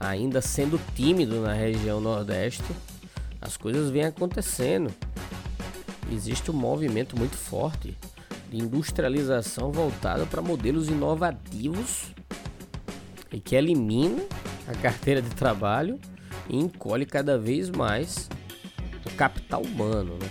ainda 0.00 0.40
sendo 0.40 0.80
tímido 0.96 1.40
na 1.40 1.52
região 1.52 2.00
Nordeste, 2.00 2.64
as 3.40 3.56
coisas 3.56 3.90
vêm 3.90 4.02
acontecendo. 4.02 4.92
Existe 6.10 6.50
um 6.50 6.54
movimento 6.54 7.16
muito 7.16 7.36
forte 7.36 7.96
de 8.50 8.58
industrialização 8.58 9.72
voltada 9.72 10.26
para 10.26 10.40
modelos 10.40 10.88
inovativos 10.88 12.14
e 13.32 13.40
que 13.40 13.54
elimina 13.54 14.22
a 14.68 14.74
carteira 14.74 15.20
de 15.20 15.30
trabalho 15.30 15.98
e 16.48 16.56
encolhe 16.56 17.04
cada 17.04 17.38
vez 17.38 17.70
mais 17.70 18.28
o 19.04 19.10
capital 19.16 19.62
humano. 19.62 20.18
Né? 20.18 20.28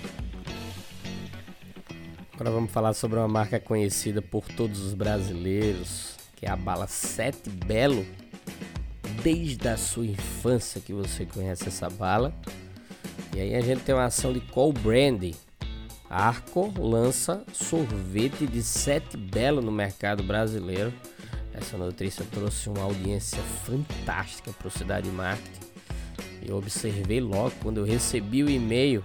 Agora 2.34 2.52
vamos 2.52 2.72
falar 2.72 2.94
sobre 2.94 3.18
uma 3.18 3.28
marca 3.28 3.60
conhecida 3.60 4.22
por 4.22 4.46
todos 4.48 4.82
os 4.82 4.94
brasileiros, 4.94 6.16
que 6.36 6.46
é 6.46 6.50
a 6.50 6.56
bala 6.56 6.88
Sete 6.88 7.50
Belo. 7.50 8.06
Desde 9.24 9.68
a 9.68 9.78
sua 9.78 10.06
infância 10.06 10.82
que 10.82 10.94
você 10.94 11.26
conhece 11.26 11.68
essa 11.68 11.90
bala. 11.90 12.34
E 13.34 13.40
aí 13.40 13.56
a 13.56 13.62
gente 13.62 13.82
tem 13.84 13.96
uma 13.96 14.06
ação 14.06 14.34
de 14.34 14.42
co-branding 14.42 15.34
Arco 16.10 16.72
lança 16.78 17.44
sorvete 17.52 18.46
de 18.46 18.62
sete 18.62 19.18
belo 19.18 19.62
no 19.62 19.72
mercado 19.72 20.24
brasileiro. 20.24 20.94
Essa 21.54 21.78
notícia 21.78 22.26
trouxe 22.32 22.70
uma 22.70 22.84
audiência 22.84 23.42
fantástica 23.66 24.52
para 24.52 24.68
o 24.68 24.72
Cidade 24.72 25.10
Marketing. 25.10 25.66
Eu 26.46 26.58
observei 26.58 27.20
logo 27.20 27.56
quando 27.62 27.78
eu 27.78 27.84
recebi 27.84 28.44
o 28.44 28.50
e-mail 28.50 29.02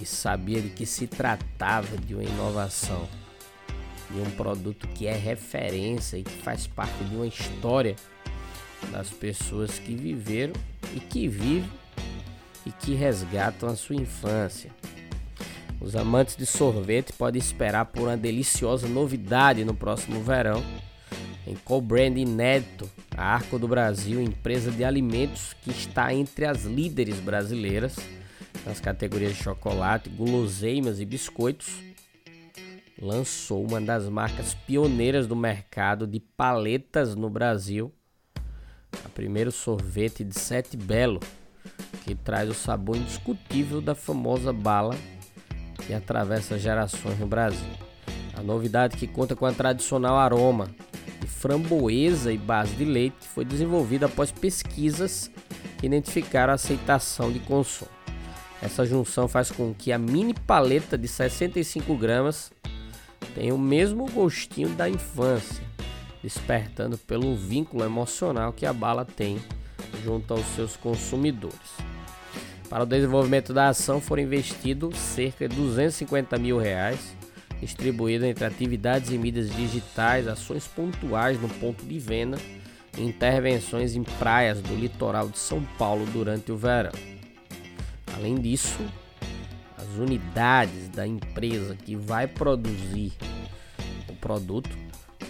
e 0.00 0.06
sabia 0.06 0.60
de 0.60 0.70
que 0.70 0.86
se 0.86 1.06
tratava 1.06 1.98
de 1.98 2.14
uma 2.14 2.24
inovação, 2.24 3.06
de 4.10 4.20
um 4.20 4.30
produto 4.30 4.88
que 4.88 5.06
é 5.06 5.14
referência 5.14 6.16
e 6.16 6.22
que 6.22 6.42
faz 6.42 6.66
parte 6.66 7.04
de 7.04 7.14
uma 7.14 7.26
história 7.26 7.94
das 8.90 9.10
pessoas 9.10 9.78
que 9.78 9.94
viveram 9.94 10.54
e 10.94 11.00
que 11.00 11.28
vivem 11.28 11.70
e 12.64 12.72
que 12.72 12.94
resgatam 12.94 13.68
a 13.68 13.76
sua 13.76 13.96
infância. 13.96 14.70
Os 15.84 15.94
amantes 15.94 16.34
de 16.34 16.46
sorvete 16.46 17.12
podem 17.12 17.38
esperar 17.38 17.84
por 17.84 18.08
uma 18.08 18.16
deliciosa 18.16 18.88
novidade 18.88 19.66
no 19.66 19.74
próximo 19.74 20.18
verão. 20.22 20.64
Em 21.46 21.54
co-brand 21.56 22.16
inédito, 22.16 22.90
a 23.14 23.34
Arco 23.34 23.58
do 23.58 23.68
Brasil, 23.68 24.18
empresa 24.18 24.70
de 24.70 24.82
alimentos 24.82 25.52
que 25.52 25.70
está 25.70 26.14
entre 26.14 26.46
as 26.46 26.64
líderes 26.64 27.20
brasileiras 27.20 27.96
nas 28.64 28.80
categorias 28.80 29.36
de 29.36 29.42
chocolate, 29.42 30.08
guloseimas 30.08 31.00
e 31.00 31.04
biscoitos, 31.04 31.68
lançou 32.98 33.62
uma 33.62 33.78
das 33.78 34.08
marcas 34.08 34.54
pioneiras 34.54 35.26
do 35.26 35.36
mercado 35.36 36.06
de 36.06 36.18
paletas 36.18 37.14
no 37.14 37.28
Brasil, 37.28 37.92
a 39.04 39.08
primeiro 39.10 39.52
sorvete 39.52 40.24
de 40.24 40.40
Sete 40.40 40.78
Belo, 40.78 41.20
que 42.06 42.14
traz 42.14 42.48
o 42.48 42.54
sabor 42.54 42.96
indiscutível 42.96 43.82
da 43.82 43.94
famosa 43.94 44.50
bala 44.50 44.96
que 45.86 45.94
atravessa 45.94 46.58
gerações 46.58 47.18
no 47.18 47.26
Brasil. 47.26 47.68
A 48.36 48.42
novidade 48.42 48.96
que 48.96 49.06
conta 49.06 49.36
com 49.36 49.46
a 49.46 49.52
tradicional 49.52 50.16
aroma 50.16 50.68
de 51.20 51.26
framboesa 51.26 52.32
e 52.32 52.38
base 52.38 52.74
de 52.74 52.84
leite 52.84 53.26
foi 53.28 53.44
desenvolvida 53.44 54.06
após 54.06 54.32
pesquisas 54.32 55.30
que 55.78 55.86
identificaram 55.86 56.52
a 56.52 56.54
aceitação 56.54 57.32
de 57.32 57.38
consumo. 57.40 57.90
Essa 58.62 58.86
junção 58.86 59.28
faz 59.28 59.50
com 59.50 59.74
que 59.74 59.92
a 59.92 59.98
mini 59.98 60.34
paleta 60.34 60.96
de 60.96 61.06
65 61.06 61.94
gramas 61.96 62.50
tenha 63.34 63.54
o 63.54 63.58
mesmo 63.58 64.10
gostinho 64.10 64.70
da 64.70 64.88
infância, 64.88 65.62
despertando 66.22 66.96
pelo 66.96 67.36
vínculo 67.36 67.84
emocional 67.84 68.52
que 68.52 68.64
a 68.64 68.72
bala 68.72 69.04
tem 69.04 69.38
junto 70.02 70.32
aos 70.32 70.46
seus 70.54 70.76
consumidores. 70.76 71.93
Para 72.74 72.82
o 72.82 72.86
desenvolvimento 72.86 73.54
da 73.54 73.68
ação 73.68 74.00
foram 74.00 74.24
investidos 74.24 74.98
cerca 74.98 75.48
de 75.48 75.54
250 75.54 76.36
mil 76.38 76.58
reais, 76.58 77.16
distribuídos 77.60 78.26
entre 78.26 78.44
atividades 78.44 79.12
e 79.12 79.16
mídias 79.16 79.48
digitais, 79.54 80.26
ações 80.26 80.66
pontuais 80.66 81.40
no 81.40 81.48
ponto 81.48 81.84
de 81.86 81.96
venda 82.00 82.36
e 82.98 83.04
intervenções 83.04 83.94
em 83.94 84.02
praias 84.02 84.60
do 84.60 84.74
litoral 84.74 85.28
de 85.28 85.38
São 85.38 85.62
Paulo 85.78 86.04
durante 86.06 86.50
o 86.50 86.56
verão. 86.56 86.90
Além 88.12 88.34
disso, 88.40 88.84
as 89.78 89.96
unidades 89.96 90.88
da 90.88 91.06
empresa 91.06 91.76
que 91.76 91.94
vai 91.94 92.26
produzir 92.26 93.12
o 94.08 94.14
produto 94.16 94.76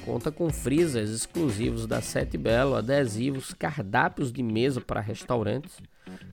conta 0.06 0.32
com 0.32 0.48
freezers 0.48 1.10
exclusivos 1.10 1.86
da 1.86 2.00
Sete 2.00 2.38
Belo, 2.38 2.74
adesivos, 2.74 3.52
cardápios 3.52 4.32
de 4.32 4.42
mesa 4.42 4.80
para 4.80 5.02
restaurantes 5.02 5.78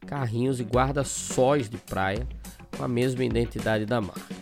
carrinhos 0.05 0.59
e 0.59 0.63
guarda-sóis 0.63 1.69
de 1.69 1.77
praia 1.77 2.27
com 2.77 2.83
a 2.83 2.87
mesma 2.87 3.23
identidade 3.23 3.85
da 3.85 4.01
marca. 4.01 4.35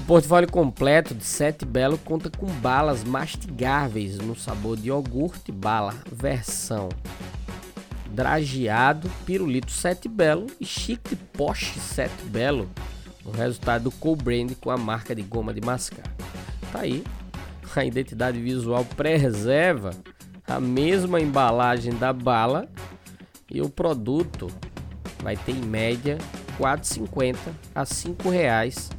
O 0.00 0.04
portfólio 0.06 0.50
completo 0.50 1.14
de 1.14 1.24
Sete 1.24 1.64
Belo 1.64 1.98
conta 1.98 2.30
com 2.30 2.46
balas 2.46 3.02
mastigáveis 3.02 4.18
no 4.18 4.36
sabor 4.36 4.76
de 4.76 4.88
iogurte 4.88 5.50
bala 5.50 5.94
versão 6.10 6.88
drageado, 8.16 9.10
pirulito 9.26 9.70
Sete 9.70 10.08
Belo 10.08 10.46
e 10.58 10.64
chique 10.64 11.14
Porsche 11.14 11.78
Sete 11.78 12.24
Belo, 12.24 12.70
o 13.24 13.30
resultado 13.30 13.84
do 13.84 13.90
co-brand 13.90 14.52
com 14.60 14.70
a 14.70 14.76
marca 14.78 15.14
de 15.14 15.22
goma 15.22 15.52
de 15.52 15.60
mascar. 15.60 16.06
Tá 16.72 16.80
aí, 16.80 17.04
a 17.74 17.84
identidade 17.84 18.40
visual 18.40 18.86
preserva 18.96 19.90
a 20.46 20.58
mesma 20.58 21.20
embalagem 21.20 21.92
da 21.94 22.10
bala 22.10 22.66
e 23.50 23.60
o 23.60 23.68
produto 23.68 24.48
vai 25.22 25.36
ter 25.36 25.52
em 25.52 25.64
média 25.64 26.18
4,50 26.58 27.36
a 27.74 27.84
5 27.84 28.28
reais 28.28 28.90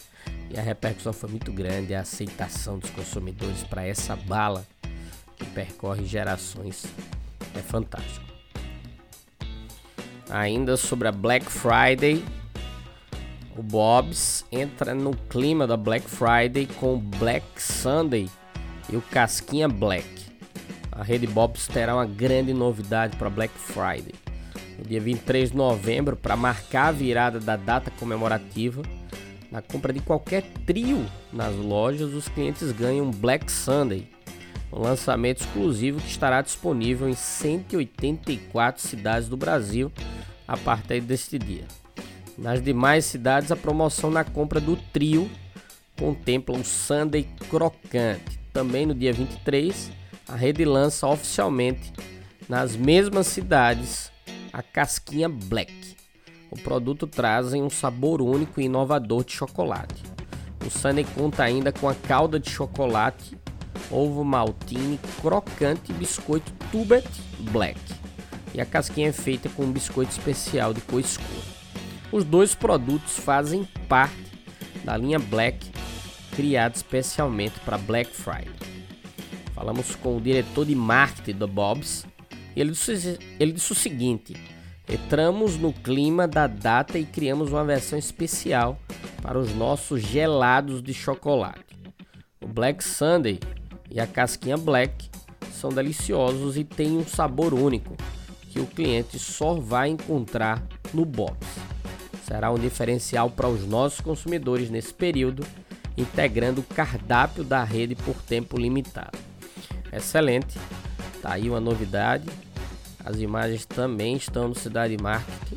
e 0.50 0.58
a 0.58 0.62
repercussão 0.62 1.12
foi 1.12 1.30
muito 1.30 1.52
grande, 1.52 1.94
a 1.94 2.00
aceitação 2.00 2.78
dos 2.78 2.90
consumidores 2.90 3.62
para 3.64 3.86
essa 3.86 4.14
bala 4.14 4.66
que 5.36 5.44
percorre 5.46 6.04
gerações 6.04 6.86
é 7.54 7.60
fantástico. 7.60 8.24
Ainda 10.30 10.76
sobre 10.76 11.08
a 11.08 11.12
Black 11.12 11.46
Friday, 11.46 12.24
o 13.56 13.62
Bob's 13.62 14.44
entra 14.50 14.94
no 14.94 15.16
clima 15.16 15.66
da 15.66 15.76
Black 15.76 16.08
Friday 16.08 16.66
com 16.78 16.98
Black 16.98 17.62
Sunday 17.62 18.28
e 18.90 18.96
o 18.96 19.02
Casquinha 19.02 19.68
Black. 19.68 20.06
A 20.92 21.02
rede 21.02 21.26
Bob's 21.26 21.66
terá 21.68 21.94
uma 21.94 22.06
grande 22.06 22.52
novidade 22.52 23.16
para 23.16 23.30
Black 23.30 23.54
Friday. 23.56 24.14
No 24.78 24.84
dia 24.84 25.00
23 25.00 25.50
de 25.50 25.56
novembro, 25.56 26.16
para 26.16 26.36
marcar 26.36 26.88
a 26.88 26.92
virada 26.92 27.40
da 27.40 27.56
data 27.56 27.90
comemorativa, 27.92 28.82
na 29.50 29.62
compra 29.62 29.92
de 29.92 30.00
qualquer 30.00 30.42
trio 30.64 31.04
nas 31.32 31.54
lojas, 31.54 32.12
os 32.12 32.28
clientes 32.28 32.72
ganham 32.72 33.10
Black 33.10 33.50
Sunday, 33.50 34.08
um 34.72 34.80
lançamento 34.80 35.40
exclusivo 35.40 36.00
que 36.00 36.08
estará 36.08 36.42
disponível 36.42 37.08
em 37.08 37.14
184 37.14 38.82
cidades 38.82 39.28
do 39.28 39.36
Brasil 39.36 39.90
a 40.46 40.56
partir 40.56 41.00
deste 41.00 41.38
dia. 41.38 41.64
Nas 42.36 42.62
demais 42.62 43.04
cidades, 43.04 43.50
a 43.50 43.56
promoção 43.56 44.10
na 44.10 44.22
compra 44.22 44.60
do 44.60 44.76
trio 44.76 45.30
contempla 45.98 46.56
o 46.56 46.64
Sunday 46.64 47.26
crocante. 47.48 48.38
Também 48.52 48.84
no 48.84 48.94
dia 48.94 49.12
23, 49.12 49.90
a 50.28 50.36
rede 50.36 50.64
lança 50.64 51.06
oficialmente 51.06 51.92
nas 52.48 52.76
mesmas 52.76 53.26
cidades 53.26 54.10
a 54.52 54.62
casquinha 54.62 55.28
Black 55.28 55.95
o 56.50 56.60
produto 56.60 57.06
traz 57.06 57.52
um 57.52 57.68
sabor 57.68 58.20
único 58.22 58.60
e 58.60 58.64
inovador 58.64 59.24
de 59.24 59.32
chocolate. 59.32 60.02
O 60.64 60.70
Sunny 60.70 61.04
conta 61.04 61.44
ainda 61.44 61.72
com 61.72 61.88
a 61.88 61.94
calda 61.94 62.40
de 62.40 62.50
chocolate, 62.50 63.36
ovo 63.90 64.24
maltine 64.24 64.98
crocante 65.20 65.92
e 65.92 65.94
biscoito 65.94 66.52
Tubet 66.72 67.08
Black. 67.50 67.80
E 68.54 68.60
a 68.60 68.66
casquinha 68.66 69.08
é 69.08 69.12
feita 69.12 69.48
com 69.48 69.64
um 69.64 69.72
biscoito 69.72 70.12
especial 70.12 70.72
de 70.72 70.80
cor 70.80 71.00
escura. 71.00 71.56
Os 72.10 72.24
dois 72.24 72.54
produtos 72.54 73.18
fazem 73.18 73.68
parte 73.88 74.16
da 74.84 74.96
linha 74.96 75.18
Black, 75.18 75.70
criada 76.34 76.74
especialmente 76.74 77.60
para 77.60 77.78
Black 77.78 78.10
Friday. 78.10 78.54
Falamos 79.54 79.94
com 79.96 80.16
o 80.16 80.20
diretor 80.20 80.64
de 80.64 80.74
marketing 80.74 81.38
da 81.38 81.46
Bob's 81.46 82.04
ele 82.56 82.70
disse, 82.70 83.18
ele 83.38 83.52
disse 83.52 83.70
o 83.70 83.74
seguinte: 83.74 84.34
Entramos 84.88 85.56
no 85.56 85.72
clima 85.72 86.28
da 86.28 86.46
data 86.46 86.96
e 86.96 87.04
criamos 87.04 87.50
uma 87.50 87.64
versão 87.64 87.98
especial 87.98 88.78
para 89.20 89.36
os 89.36 89.52
nossos 89.52 90.00
gelados 90.00 90.80
de 90.80 90.94
chocolate. 90.94 91.76
O 92.40 92.46
Black 92.46 92.84
Sunday 92.84 93.40
e 93.90 93.98
a 93.98 94.06
casquinha 94.06 94.56
Black 94.56 95.10
são 95.52 95.70
deliciosos 95.70 96.56
e 96.56 96.62
têm 96.62 96.96
um 96.96 97.04
sabor 97.04 97.52
único 97.52 97.96
que 98.48 98.60
o 98.60 98.66
cliente 98.66 99.18
só 99.18 99.54
vai 99.54 99.88
encontrar 99.88 100.62
no 100.94 101.04
box. 101.04 101.36
Será 102.24 102.52
um 102.52 102.58
diferencial 102.58 103.28
para 103.28 103.48
os 103.48 103.66
nossos 103.66 104.00
consumidores 104.00 104.70
nesse 104.70 104.94
período, 104.94 105.44
integrando 105.96 106.60
o 106.60 106.74
cardápio 106.74 107.42
da 107.42 107.64
rede 107.64 107.96
por 107.96 108.14
tempo 108.22 108.56
limitado. 108.56 109.18
Excelente! 109.92 110.58
Tá 111.20 111.32
aí 111.32 111.50
uma 111.50 111.60
novidade 111.60 112.26
as 113.06 113.20
imagens 113.20 113.64
também 113.64 114.16
estão 114.16 114.48
no 114.48 114.54
Cidade 114.54 114.96
Marketing 115.00 115.54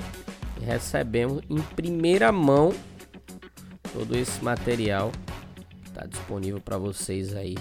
e 0.62 0.66
recebemos 0.66 1.42
em 1.50 1.60
primeira 1.76 2.32
mão 2.32 2.72
todo 3.92 4.16
esse 4.16 4.44
material 4.44 5.12
está 5.84 6.06
disponível 6.06 6.62
para 6.62 6.78
vocês 6.78 7.36
aí 7.36 7.58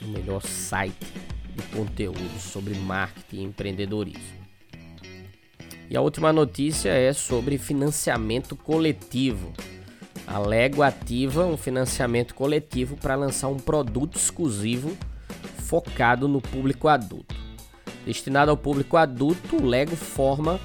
no 0.00 0.08
melhor 0.08 0.42
site 0.42 1.12
de 1.54 1.62
conteúdo 1.76 2.40
sobre 2.40 2.74
marketing 2.74 3.36
e 3.36 3.44
empreendedorismo. 3.44 4.44
E 5.88 5.96
a 5.96 6.00
última 6.00 6.32
notícia 6.32 6.88
é 6.88 7.12
sobre 7.12 7.58
financiamento 7.58 8.56
coletivo. 8.56 9.52
A 10.26 10.38
Lego 10.38 10.82
ativa 10.82 11.44
um 11.44 11.56
financiamento 11.56 12.34
coletivo 12.34 12.96
para 12.96 13.14
lançar 13.14 13.48
um 13.48 13.58
produto 13.58 14.16
exclusivo 14.16 14.96
focado 15.58 16.26
no 16.26 16.40
público 16.40 16.88
adulto. 16.88 17.33
Destinado 18.04 18.50
ao 18.50 18.56
público 18.56 18.96
adulto, 18.96 19.56
o 19.56 19.66
Lego 19.66 19.96
Forma 19.96 20.60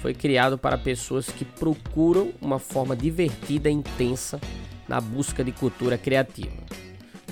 foi 0.00 0.14
criado 0.14 0.56
para 0.56 0.78
pessoas 0.78 1.28
que 1.28 1.44
procuram 1.44 2.32
uma 2.40 2.58
forma 2.58 2.96
divertida 2.96 3.68
e 3.68 3.72
intensa 3.72 4.40
na 4.88 5.00
busca 5.00 5.44
de 5.44 5.52
cultura 5.52 5.98
criativa. 5.98 6.56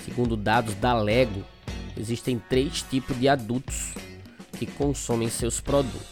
Segundo 0.05 0.37
dados 0.37 0.75
da 0.75 0.95
Lego, 0.95 1.45
existem 1.97 2.39
três 2.39 2.83
tipos 2.83 3.19
de 3.19 3.29
adultos 3.29 3.95
que 4.59 4.67
consomem 4.67 5.29
seus 5.31 5.61
produtos: 5.61 6.07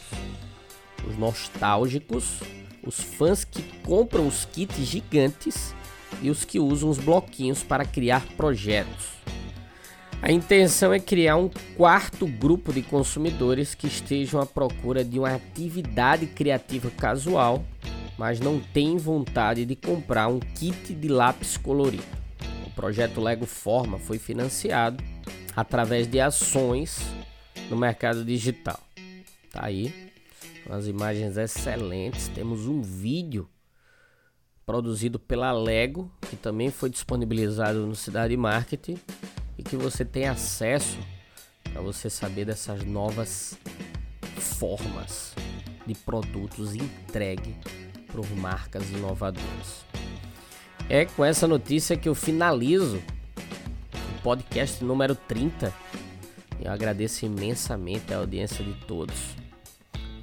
os 1.07 1.17
nostálgicos, 1.19 2.41
os 2.83 2.99
fãs 2.99 3.45
que 3.45 3.63
compram 3.83 4.27
os 4.27 4.47
kits 4.47 4.87
gigantes 4.87 5.75
e 6.23 6.31
os 6.31 6.45
que 6.45 6.59
usam 6.59 6.89
os 6.89 6.99
bloquinhos 6.99 7.63
para 7.63 7.85
criar 7.85 8.25
projetos. 8.37 9.24
A 10.25 10.33
intenção 10.33 10.91
é 10.91 10.99
criar 10.99 11.37
um 11.37 11.51
quarto 11.77 12.27
grupo 12.27 12.73
de 12.73 12.81
consumidores 12.81 13.75
que 13.75 13.87
estejam 13.87 14.41
à 14.41 14.47
procura 14.47 15.05
de 15.05 15.19
uma 15.19 15.35
atividade 15.35 16.27
criativa 16.27 16.91
casual, 16.91 17.63
mas 18.17 18.41
não 18.41 18.59
têm 18.59 18.97
vontade 18.97 19.67
de 19.67 19.77
comprar 19.77 20.29
um 20.29 20.41
kit 20.41 20.95
de 20.95 21.09
lápis 21.09 21.59
colorido. 21.59 22.07
O 22.67 22.71
projeto 22.71 23.21
Lego 23.21 23.45
Forma 23.45 23.99
foi 23.99 24.19
financiado 24.19 25.05
através 25.55 26.07
de 26.07 26.19
ações 26.19 27.03
no 27.69 27.77
mercado 27.77 28.25
digital. 28.25 28.81
Tá 29.53 29.67
aí, 29.67 30.11
umas 30.65 30.89
imagens 30.89 31.37
excelentes. 31.37 32.29
Temos 32.29 32.67
um 32.67 32.81
vídeo 32.81 33.47
produzido 34.65 35.19
pela 35.19 35.53
Lego, 35.53 36.11
que 36.31 36.37
também 36.37 36.71
foi 36.71 36.89
disponibilizado 36.89 37.87
no 37.87 37.95
Cidade 37.95 38.35
Marketing 38.39 38.99
e 39.59 39.63
que 39.63 39.77
você 39.77 40.05
tem 40.05 40.27
acesso 40.27 40.99
para 41.73 41.81
você 41.81 42.09
saber 42.09 42.45
dessas 42.45 42.85
novas 42.85 43.59
formas 44.39 45.35
de 45.87 45.95
produtos 45.95 46.75
entregue 46.75 47.55
por 48.09 48.29
marcas 48.37 48.89
inovadoras. 48.91 49.85
É 50.89 51.05
com 51.05 51.25
essa 51.25 51.47
notícia 51.47 51.97
que 51.97 52.09
eu 52.09 52.15
finalizo 52.15 52.99
o 52.99 54.23
podcast 54.23 54.85
número 54.85 55.15
30. 55.15 55.73
Eu 56.63 56.71
agradeço 56.71 57.27
imensamente 57.27 58.13
a 58.13 58.19
audiência 58.19 58.65
de 58.65 58.75
todos. 58.87 59.35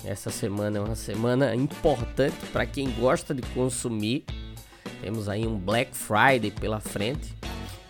Essa 0.03 0.31
semana 0.31 0.77
é 0.77 0.81
uma 0.81 0.95
semana 0.95 1.55
importante 1.55 2.37
para 2.51 2.65
quem 2.65 2.89
gosta 2.91 3.33
de 3.35 3.41
consumir. 3.53 4.25
Temos 5.01 5.27
aí 5.27 5.45
um 5.45 5.57
Black 5.57 5.95
Friday 5.95 6.51
pela 6.51 6.79
frente 6.79 7.40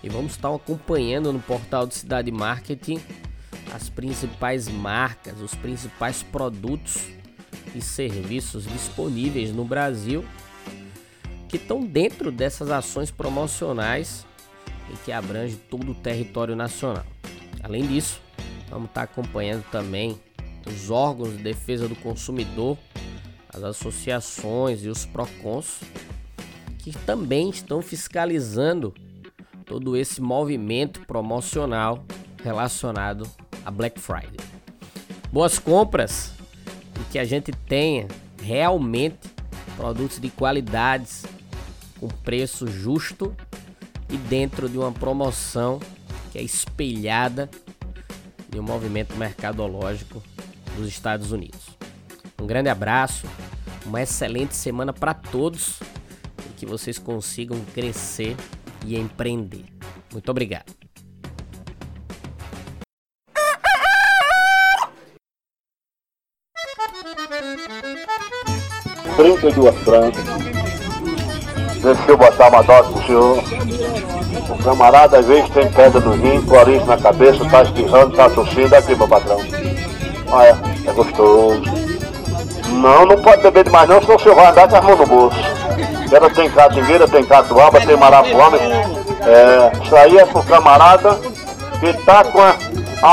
e 0.03 0.09
vamos 0.09 0.33
estar 0.33 0.53
acompanhando 0.53 1.31
no 1.31 1.39
portal 1.39 1.85
de 1.85 1.95
Cidade 1.95 2.31
Marketing 2.31 2.99
as 3.73 3.89
principais 3.89 4.67
marcas, 4.67 5.39
os 5.39 5.55
principais 5.55 6.23
produtos 6.23 7.07
e 7.73 7.81
serviços 7.81 8.65
disponíveis 8.65 9.53
no 9.53 9.63
Brasil 9.63 10.25
que 11.47 11.57
estão 11.57 11.81
dentro 11.81 12.31
dessas 12.31 12.71
ações 12.71 13.11
promocionais 13.11 14.25
e 14.89 14.97
que 15.03 15.11
abrange 15.11 15.57
todo 15.57 15.91
o 15.91 15.95
território 15.95 16.55
nacional. 16.55 17.05
Além 17.61 17.85
disso, 17.85 18.21
vamos 18.69 18.87
estar 18.87 19.03
acompanhando 19.03 19.63
também 19.69 20.17
os 20.65 20.89
órgãos 20.89 21.35
de 21.35 21.43
defesa 21.43 21.89
do 21.89 21.95
consumidor, 21.95 22.77
as 23.49 23.63
associações 23.63 24.83
e 24.85 24.87
os 24.87 25.05
PROCONs, 25.05 25.81
que 26.77 26.91
também 26.99 27.49
estão 27.49 27.81
fiscalizando 27.81 28.93
todo 29.71 29.95
esse 29.95 30.21
movimento 30.21 30.99
promocional 31.07 32.03
relacionado 32.43 33.25
a 33.63 33.71
Black 33.71 33.97
Friday. 34.01 34.35
Boas 35.31 35.57
compras 35.57 36.33
e 36.99 37.03
que 37.09 37.17
a 37.17 37.23
gente 37.23 37.53
tenha 37.53 38.05
realmente 38.43 39.29
produtos 39.77 40.19
de 40.19 40.29
qualidades 40.29 41.25
com 42.01 42.09
preço 42.09 42.67
justo 42.67 43.33
e 44.09 44.17
dentro 44.17 44.67
de 44.67 44.77
uma 44.77 44.91
promoção 44.91 45.79
que 46.33 46.37
é 46.37 46.43
espelhada 46.43 47.49
de 48.49 48.59
um 48.59 48.63
movimento 48.63 49.15
mercadológico 49.15 50.21
dos 50.75 50.85
Estados 50.89 51.31
Unidos. 51.31 51.69
Um 52.41 52.45
grande 52.45 52.67
abraço, 52.67 53.25
uma 53.85 54.01
excelente 54.01 54.53
semana 54.53 54.91
para 54.91 55.13
todos 55.13 55.79
e 56.49 56.53
que 56.57 56.65
vocês 56.65 56.99
consigam 56.99 57.57
crescer 57.73 58.35
e 58.85 58.97
empreender. 58.97 59.65
Muito 60.11 60.29
obrigado. 60.29 60.73
32 69.15 69.75
francas. 69.79 70.23
Deixa 71.81 72.11
eu 72.11 72.17
botar 72.17 72.49
uma 72.49 72.63
dose 72.63 72.91
pro 72.91 73.05
senhor. 73.05 73.43
O 74.49 74.63
camarada 74.63 75.19
às 75.19 75.25
vezes 75.25 75.49
tem 75.49 75.71
pedra 75.71 75.99
no 75.99 76.13
rim, 76.13 76.41
clorinho 76.45 76.85
na 76.85 76.97
cabeça, 76.97 77.47
tá 77.49 77.63
espirrando, 77.63 78.15
tá 78.15 78.29
tossindo. 78.29 78.75
Aqui, 78.75 78.95
meu 78.95 79.07
patrão. 79.07 79.37
Olha, 80.27 80.57
é 80.85 80.93
gostoso. 80.93 81.61
Não, 82.69 83.05
não 83.05 83.21
pode 83.21 83.41
beber 83.43 83.65
demais 83.65 83.89
não, 83.89 84.01
senão 84.01 84.15
o 84.15 84.19
senhor 84.19 84.35
vai 84.35 84.47
andar 84.47 84.67
com 84.67 84.75
as 84.75 84.83
mãos 84.83 84.99
no 84.99 85.05
bolso. 85.05 85.60
Ela 86.11 86.29
tem 86.29 86.49
catingueira, 86.49 87.07
tem 87.07 87.23
catuaba, 87.23 87.79
tem 87.79 87.95
marapuama. 87.95 88.57
É, 88.57 89.71
isso 89.83 89.95
aí 89.95 90.17
é 90.17 90.25
pro 90.25 90.43
camarada 90.43 91.17
que 91.79 91.93
tá 92.03 92.23
com 92.25 92.41
a, 92.41 92.55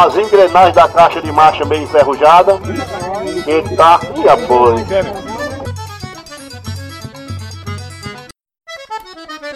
as 0.04 0.16
engrenagens 0.16 0.74
da 0.74 0.88
caixa 0.88 1.22
de 1.22 1.30
marcha 1.30 1.64
bem 1.64 1.84
enferrujada. 1.84 2.58
Que 3.44 3.76
tá 3.76 4.00
e 4.16 4.28
apoio. 4.28 4.84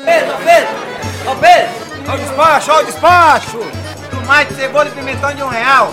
Pedro, 0.04 0.36
Pedro! 0.44 0.68
Ô 1.30 1.36
Pedro! 1.36 1.82
Ó 2.08 2.14
o 2.14 2.18
despacho, 2.18 2.72
ó 2.72 2.80
o 2.80 2.84
despacho! 2.84 3.58
Tomate, 4.10 4.54
cebola 4.54 4.88
e 4.88 4.90
pimentão 4.92 5.34
de 5.34 5.42
um 5.42 5.48
real. 5.48 5.92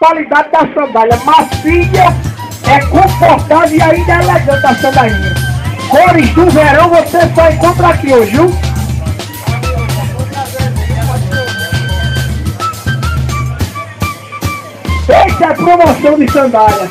Qualidade 0.00 0.48
da 0.52 0.60
sandália 0.60 1.16
macia, 1.24 2.04
é 2.72 2.86
confortável 2.86 3.76
e 3.76 3.82
ainda 3.82 4.12
é 4.12 4.22
elegante 4.22 4.66
a 4.66 4.74
sandalinha. 4.76 5.34
Cores 5.90 6.30
do 6.34 6.48
verão 6.50 6.88
você 6.88 7.18
só 7.34 7.50
encontra 7.50 7.88
aqui 7.88 8.12
hoje, 8.14 8.30
viu? 8.30 8.46
Esta 15.08 15.44
é 15.46 15.54
promoção 15.54 16.16
de 16.16 16.30
sandália. 16.30 16.90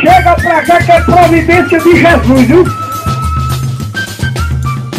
Chega 0.00 0.34
pra 0.36 0.62
cá 0.62 0.82
que 0.82 0.92
é 0.92 1.00
providência 1.02 1.78
de 1.78 1.96
Jesus, 2.00 2.46
viu? 2.46 2.64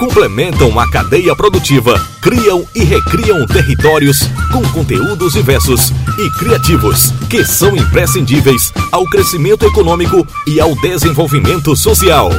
complementam 0.00 0.80
a 0.80 0.90
cadeia 0.90 1.36
produtiva, 1.36 1.94
criam 2.22 2.66
e 2.74 2.82
recriam 2.82 3.46
territórios 3.46 4.22
com 4.50 4.62
conteúdos 4.72 5.34
diversos 5.34 5.92
e 6.18 6.38
criativos 6.38 7.12
que 7.28 7.44
são 7.44 7.76
imprescindíveis 7.76 8.72
ao 8.90 9.04
crescimento 9.04 9.66
econômico 9.66 10.26
e 10.46 10.58
ao 10.58 10.74
desenvolvimento 10.76 11.76
social. 11.76 12.30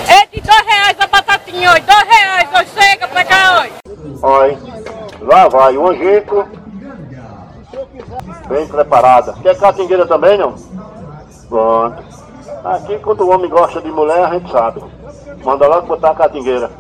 É 0.07 0.27
de 0.27 0.41
dois 0.41 0.67
reais 0.67 0.97
a 0.99 1.07
batatinha 1.07 1.73
hoje, 1.73 1.83
dois 1.83 2.09
reais, 2.09 2.49
hoje 2.55 2.69
chega 2.79 3.07
pra 3.09 3.25
cá 3.25 3.63
hoje. 3.63 3.73
Olha, 4.23 4.80
lá 5.31 5.49
vai 5.49 5.79
um 5.79 5.87
angico. 5.87 6.47
Bem 8.49 8.67
preparada. 8.67 9.35
Quer 9.41 9.57
catingueira 9.57 10.05
também, 10.07 10.37
não? 10.37 10.55
Pronto. 11.49 12.03
Aqui, 12.65 12.99
quando 12.99 13.21
o 13.23 13.31
homem 13.31 13.49
gosta 13.49 13.81
de 13.81 13.91
mulher, 13.91 14.25
a 14.25 14.35
gente 14.35 14.51
sabe. 14.51 14.83
Manda 15.45 15.69
logo 15.69 15.87
botar 15.87 16.11
a 16.11 16.15
catingueira. 16.15 16.71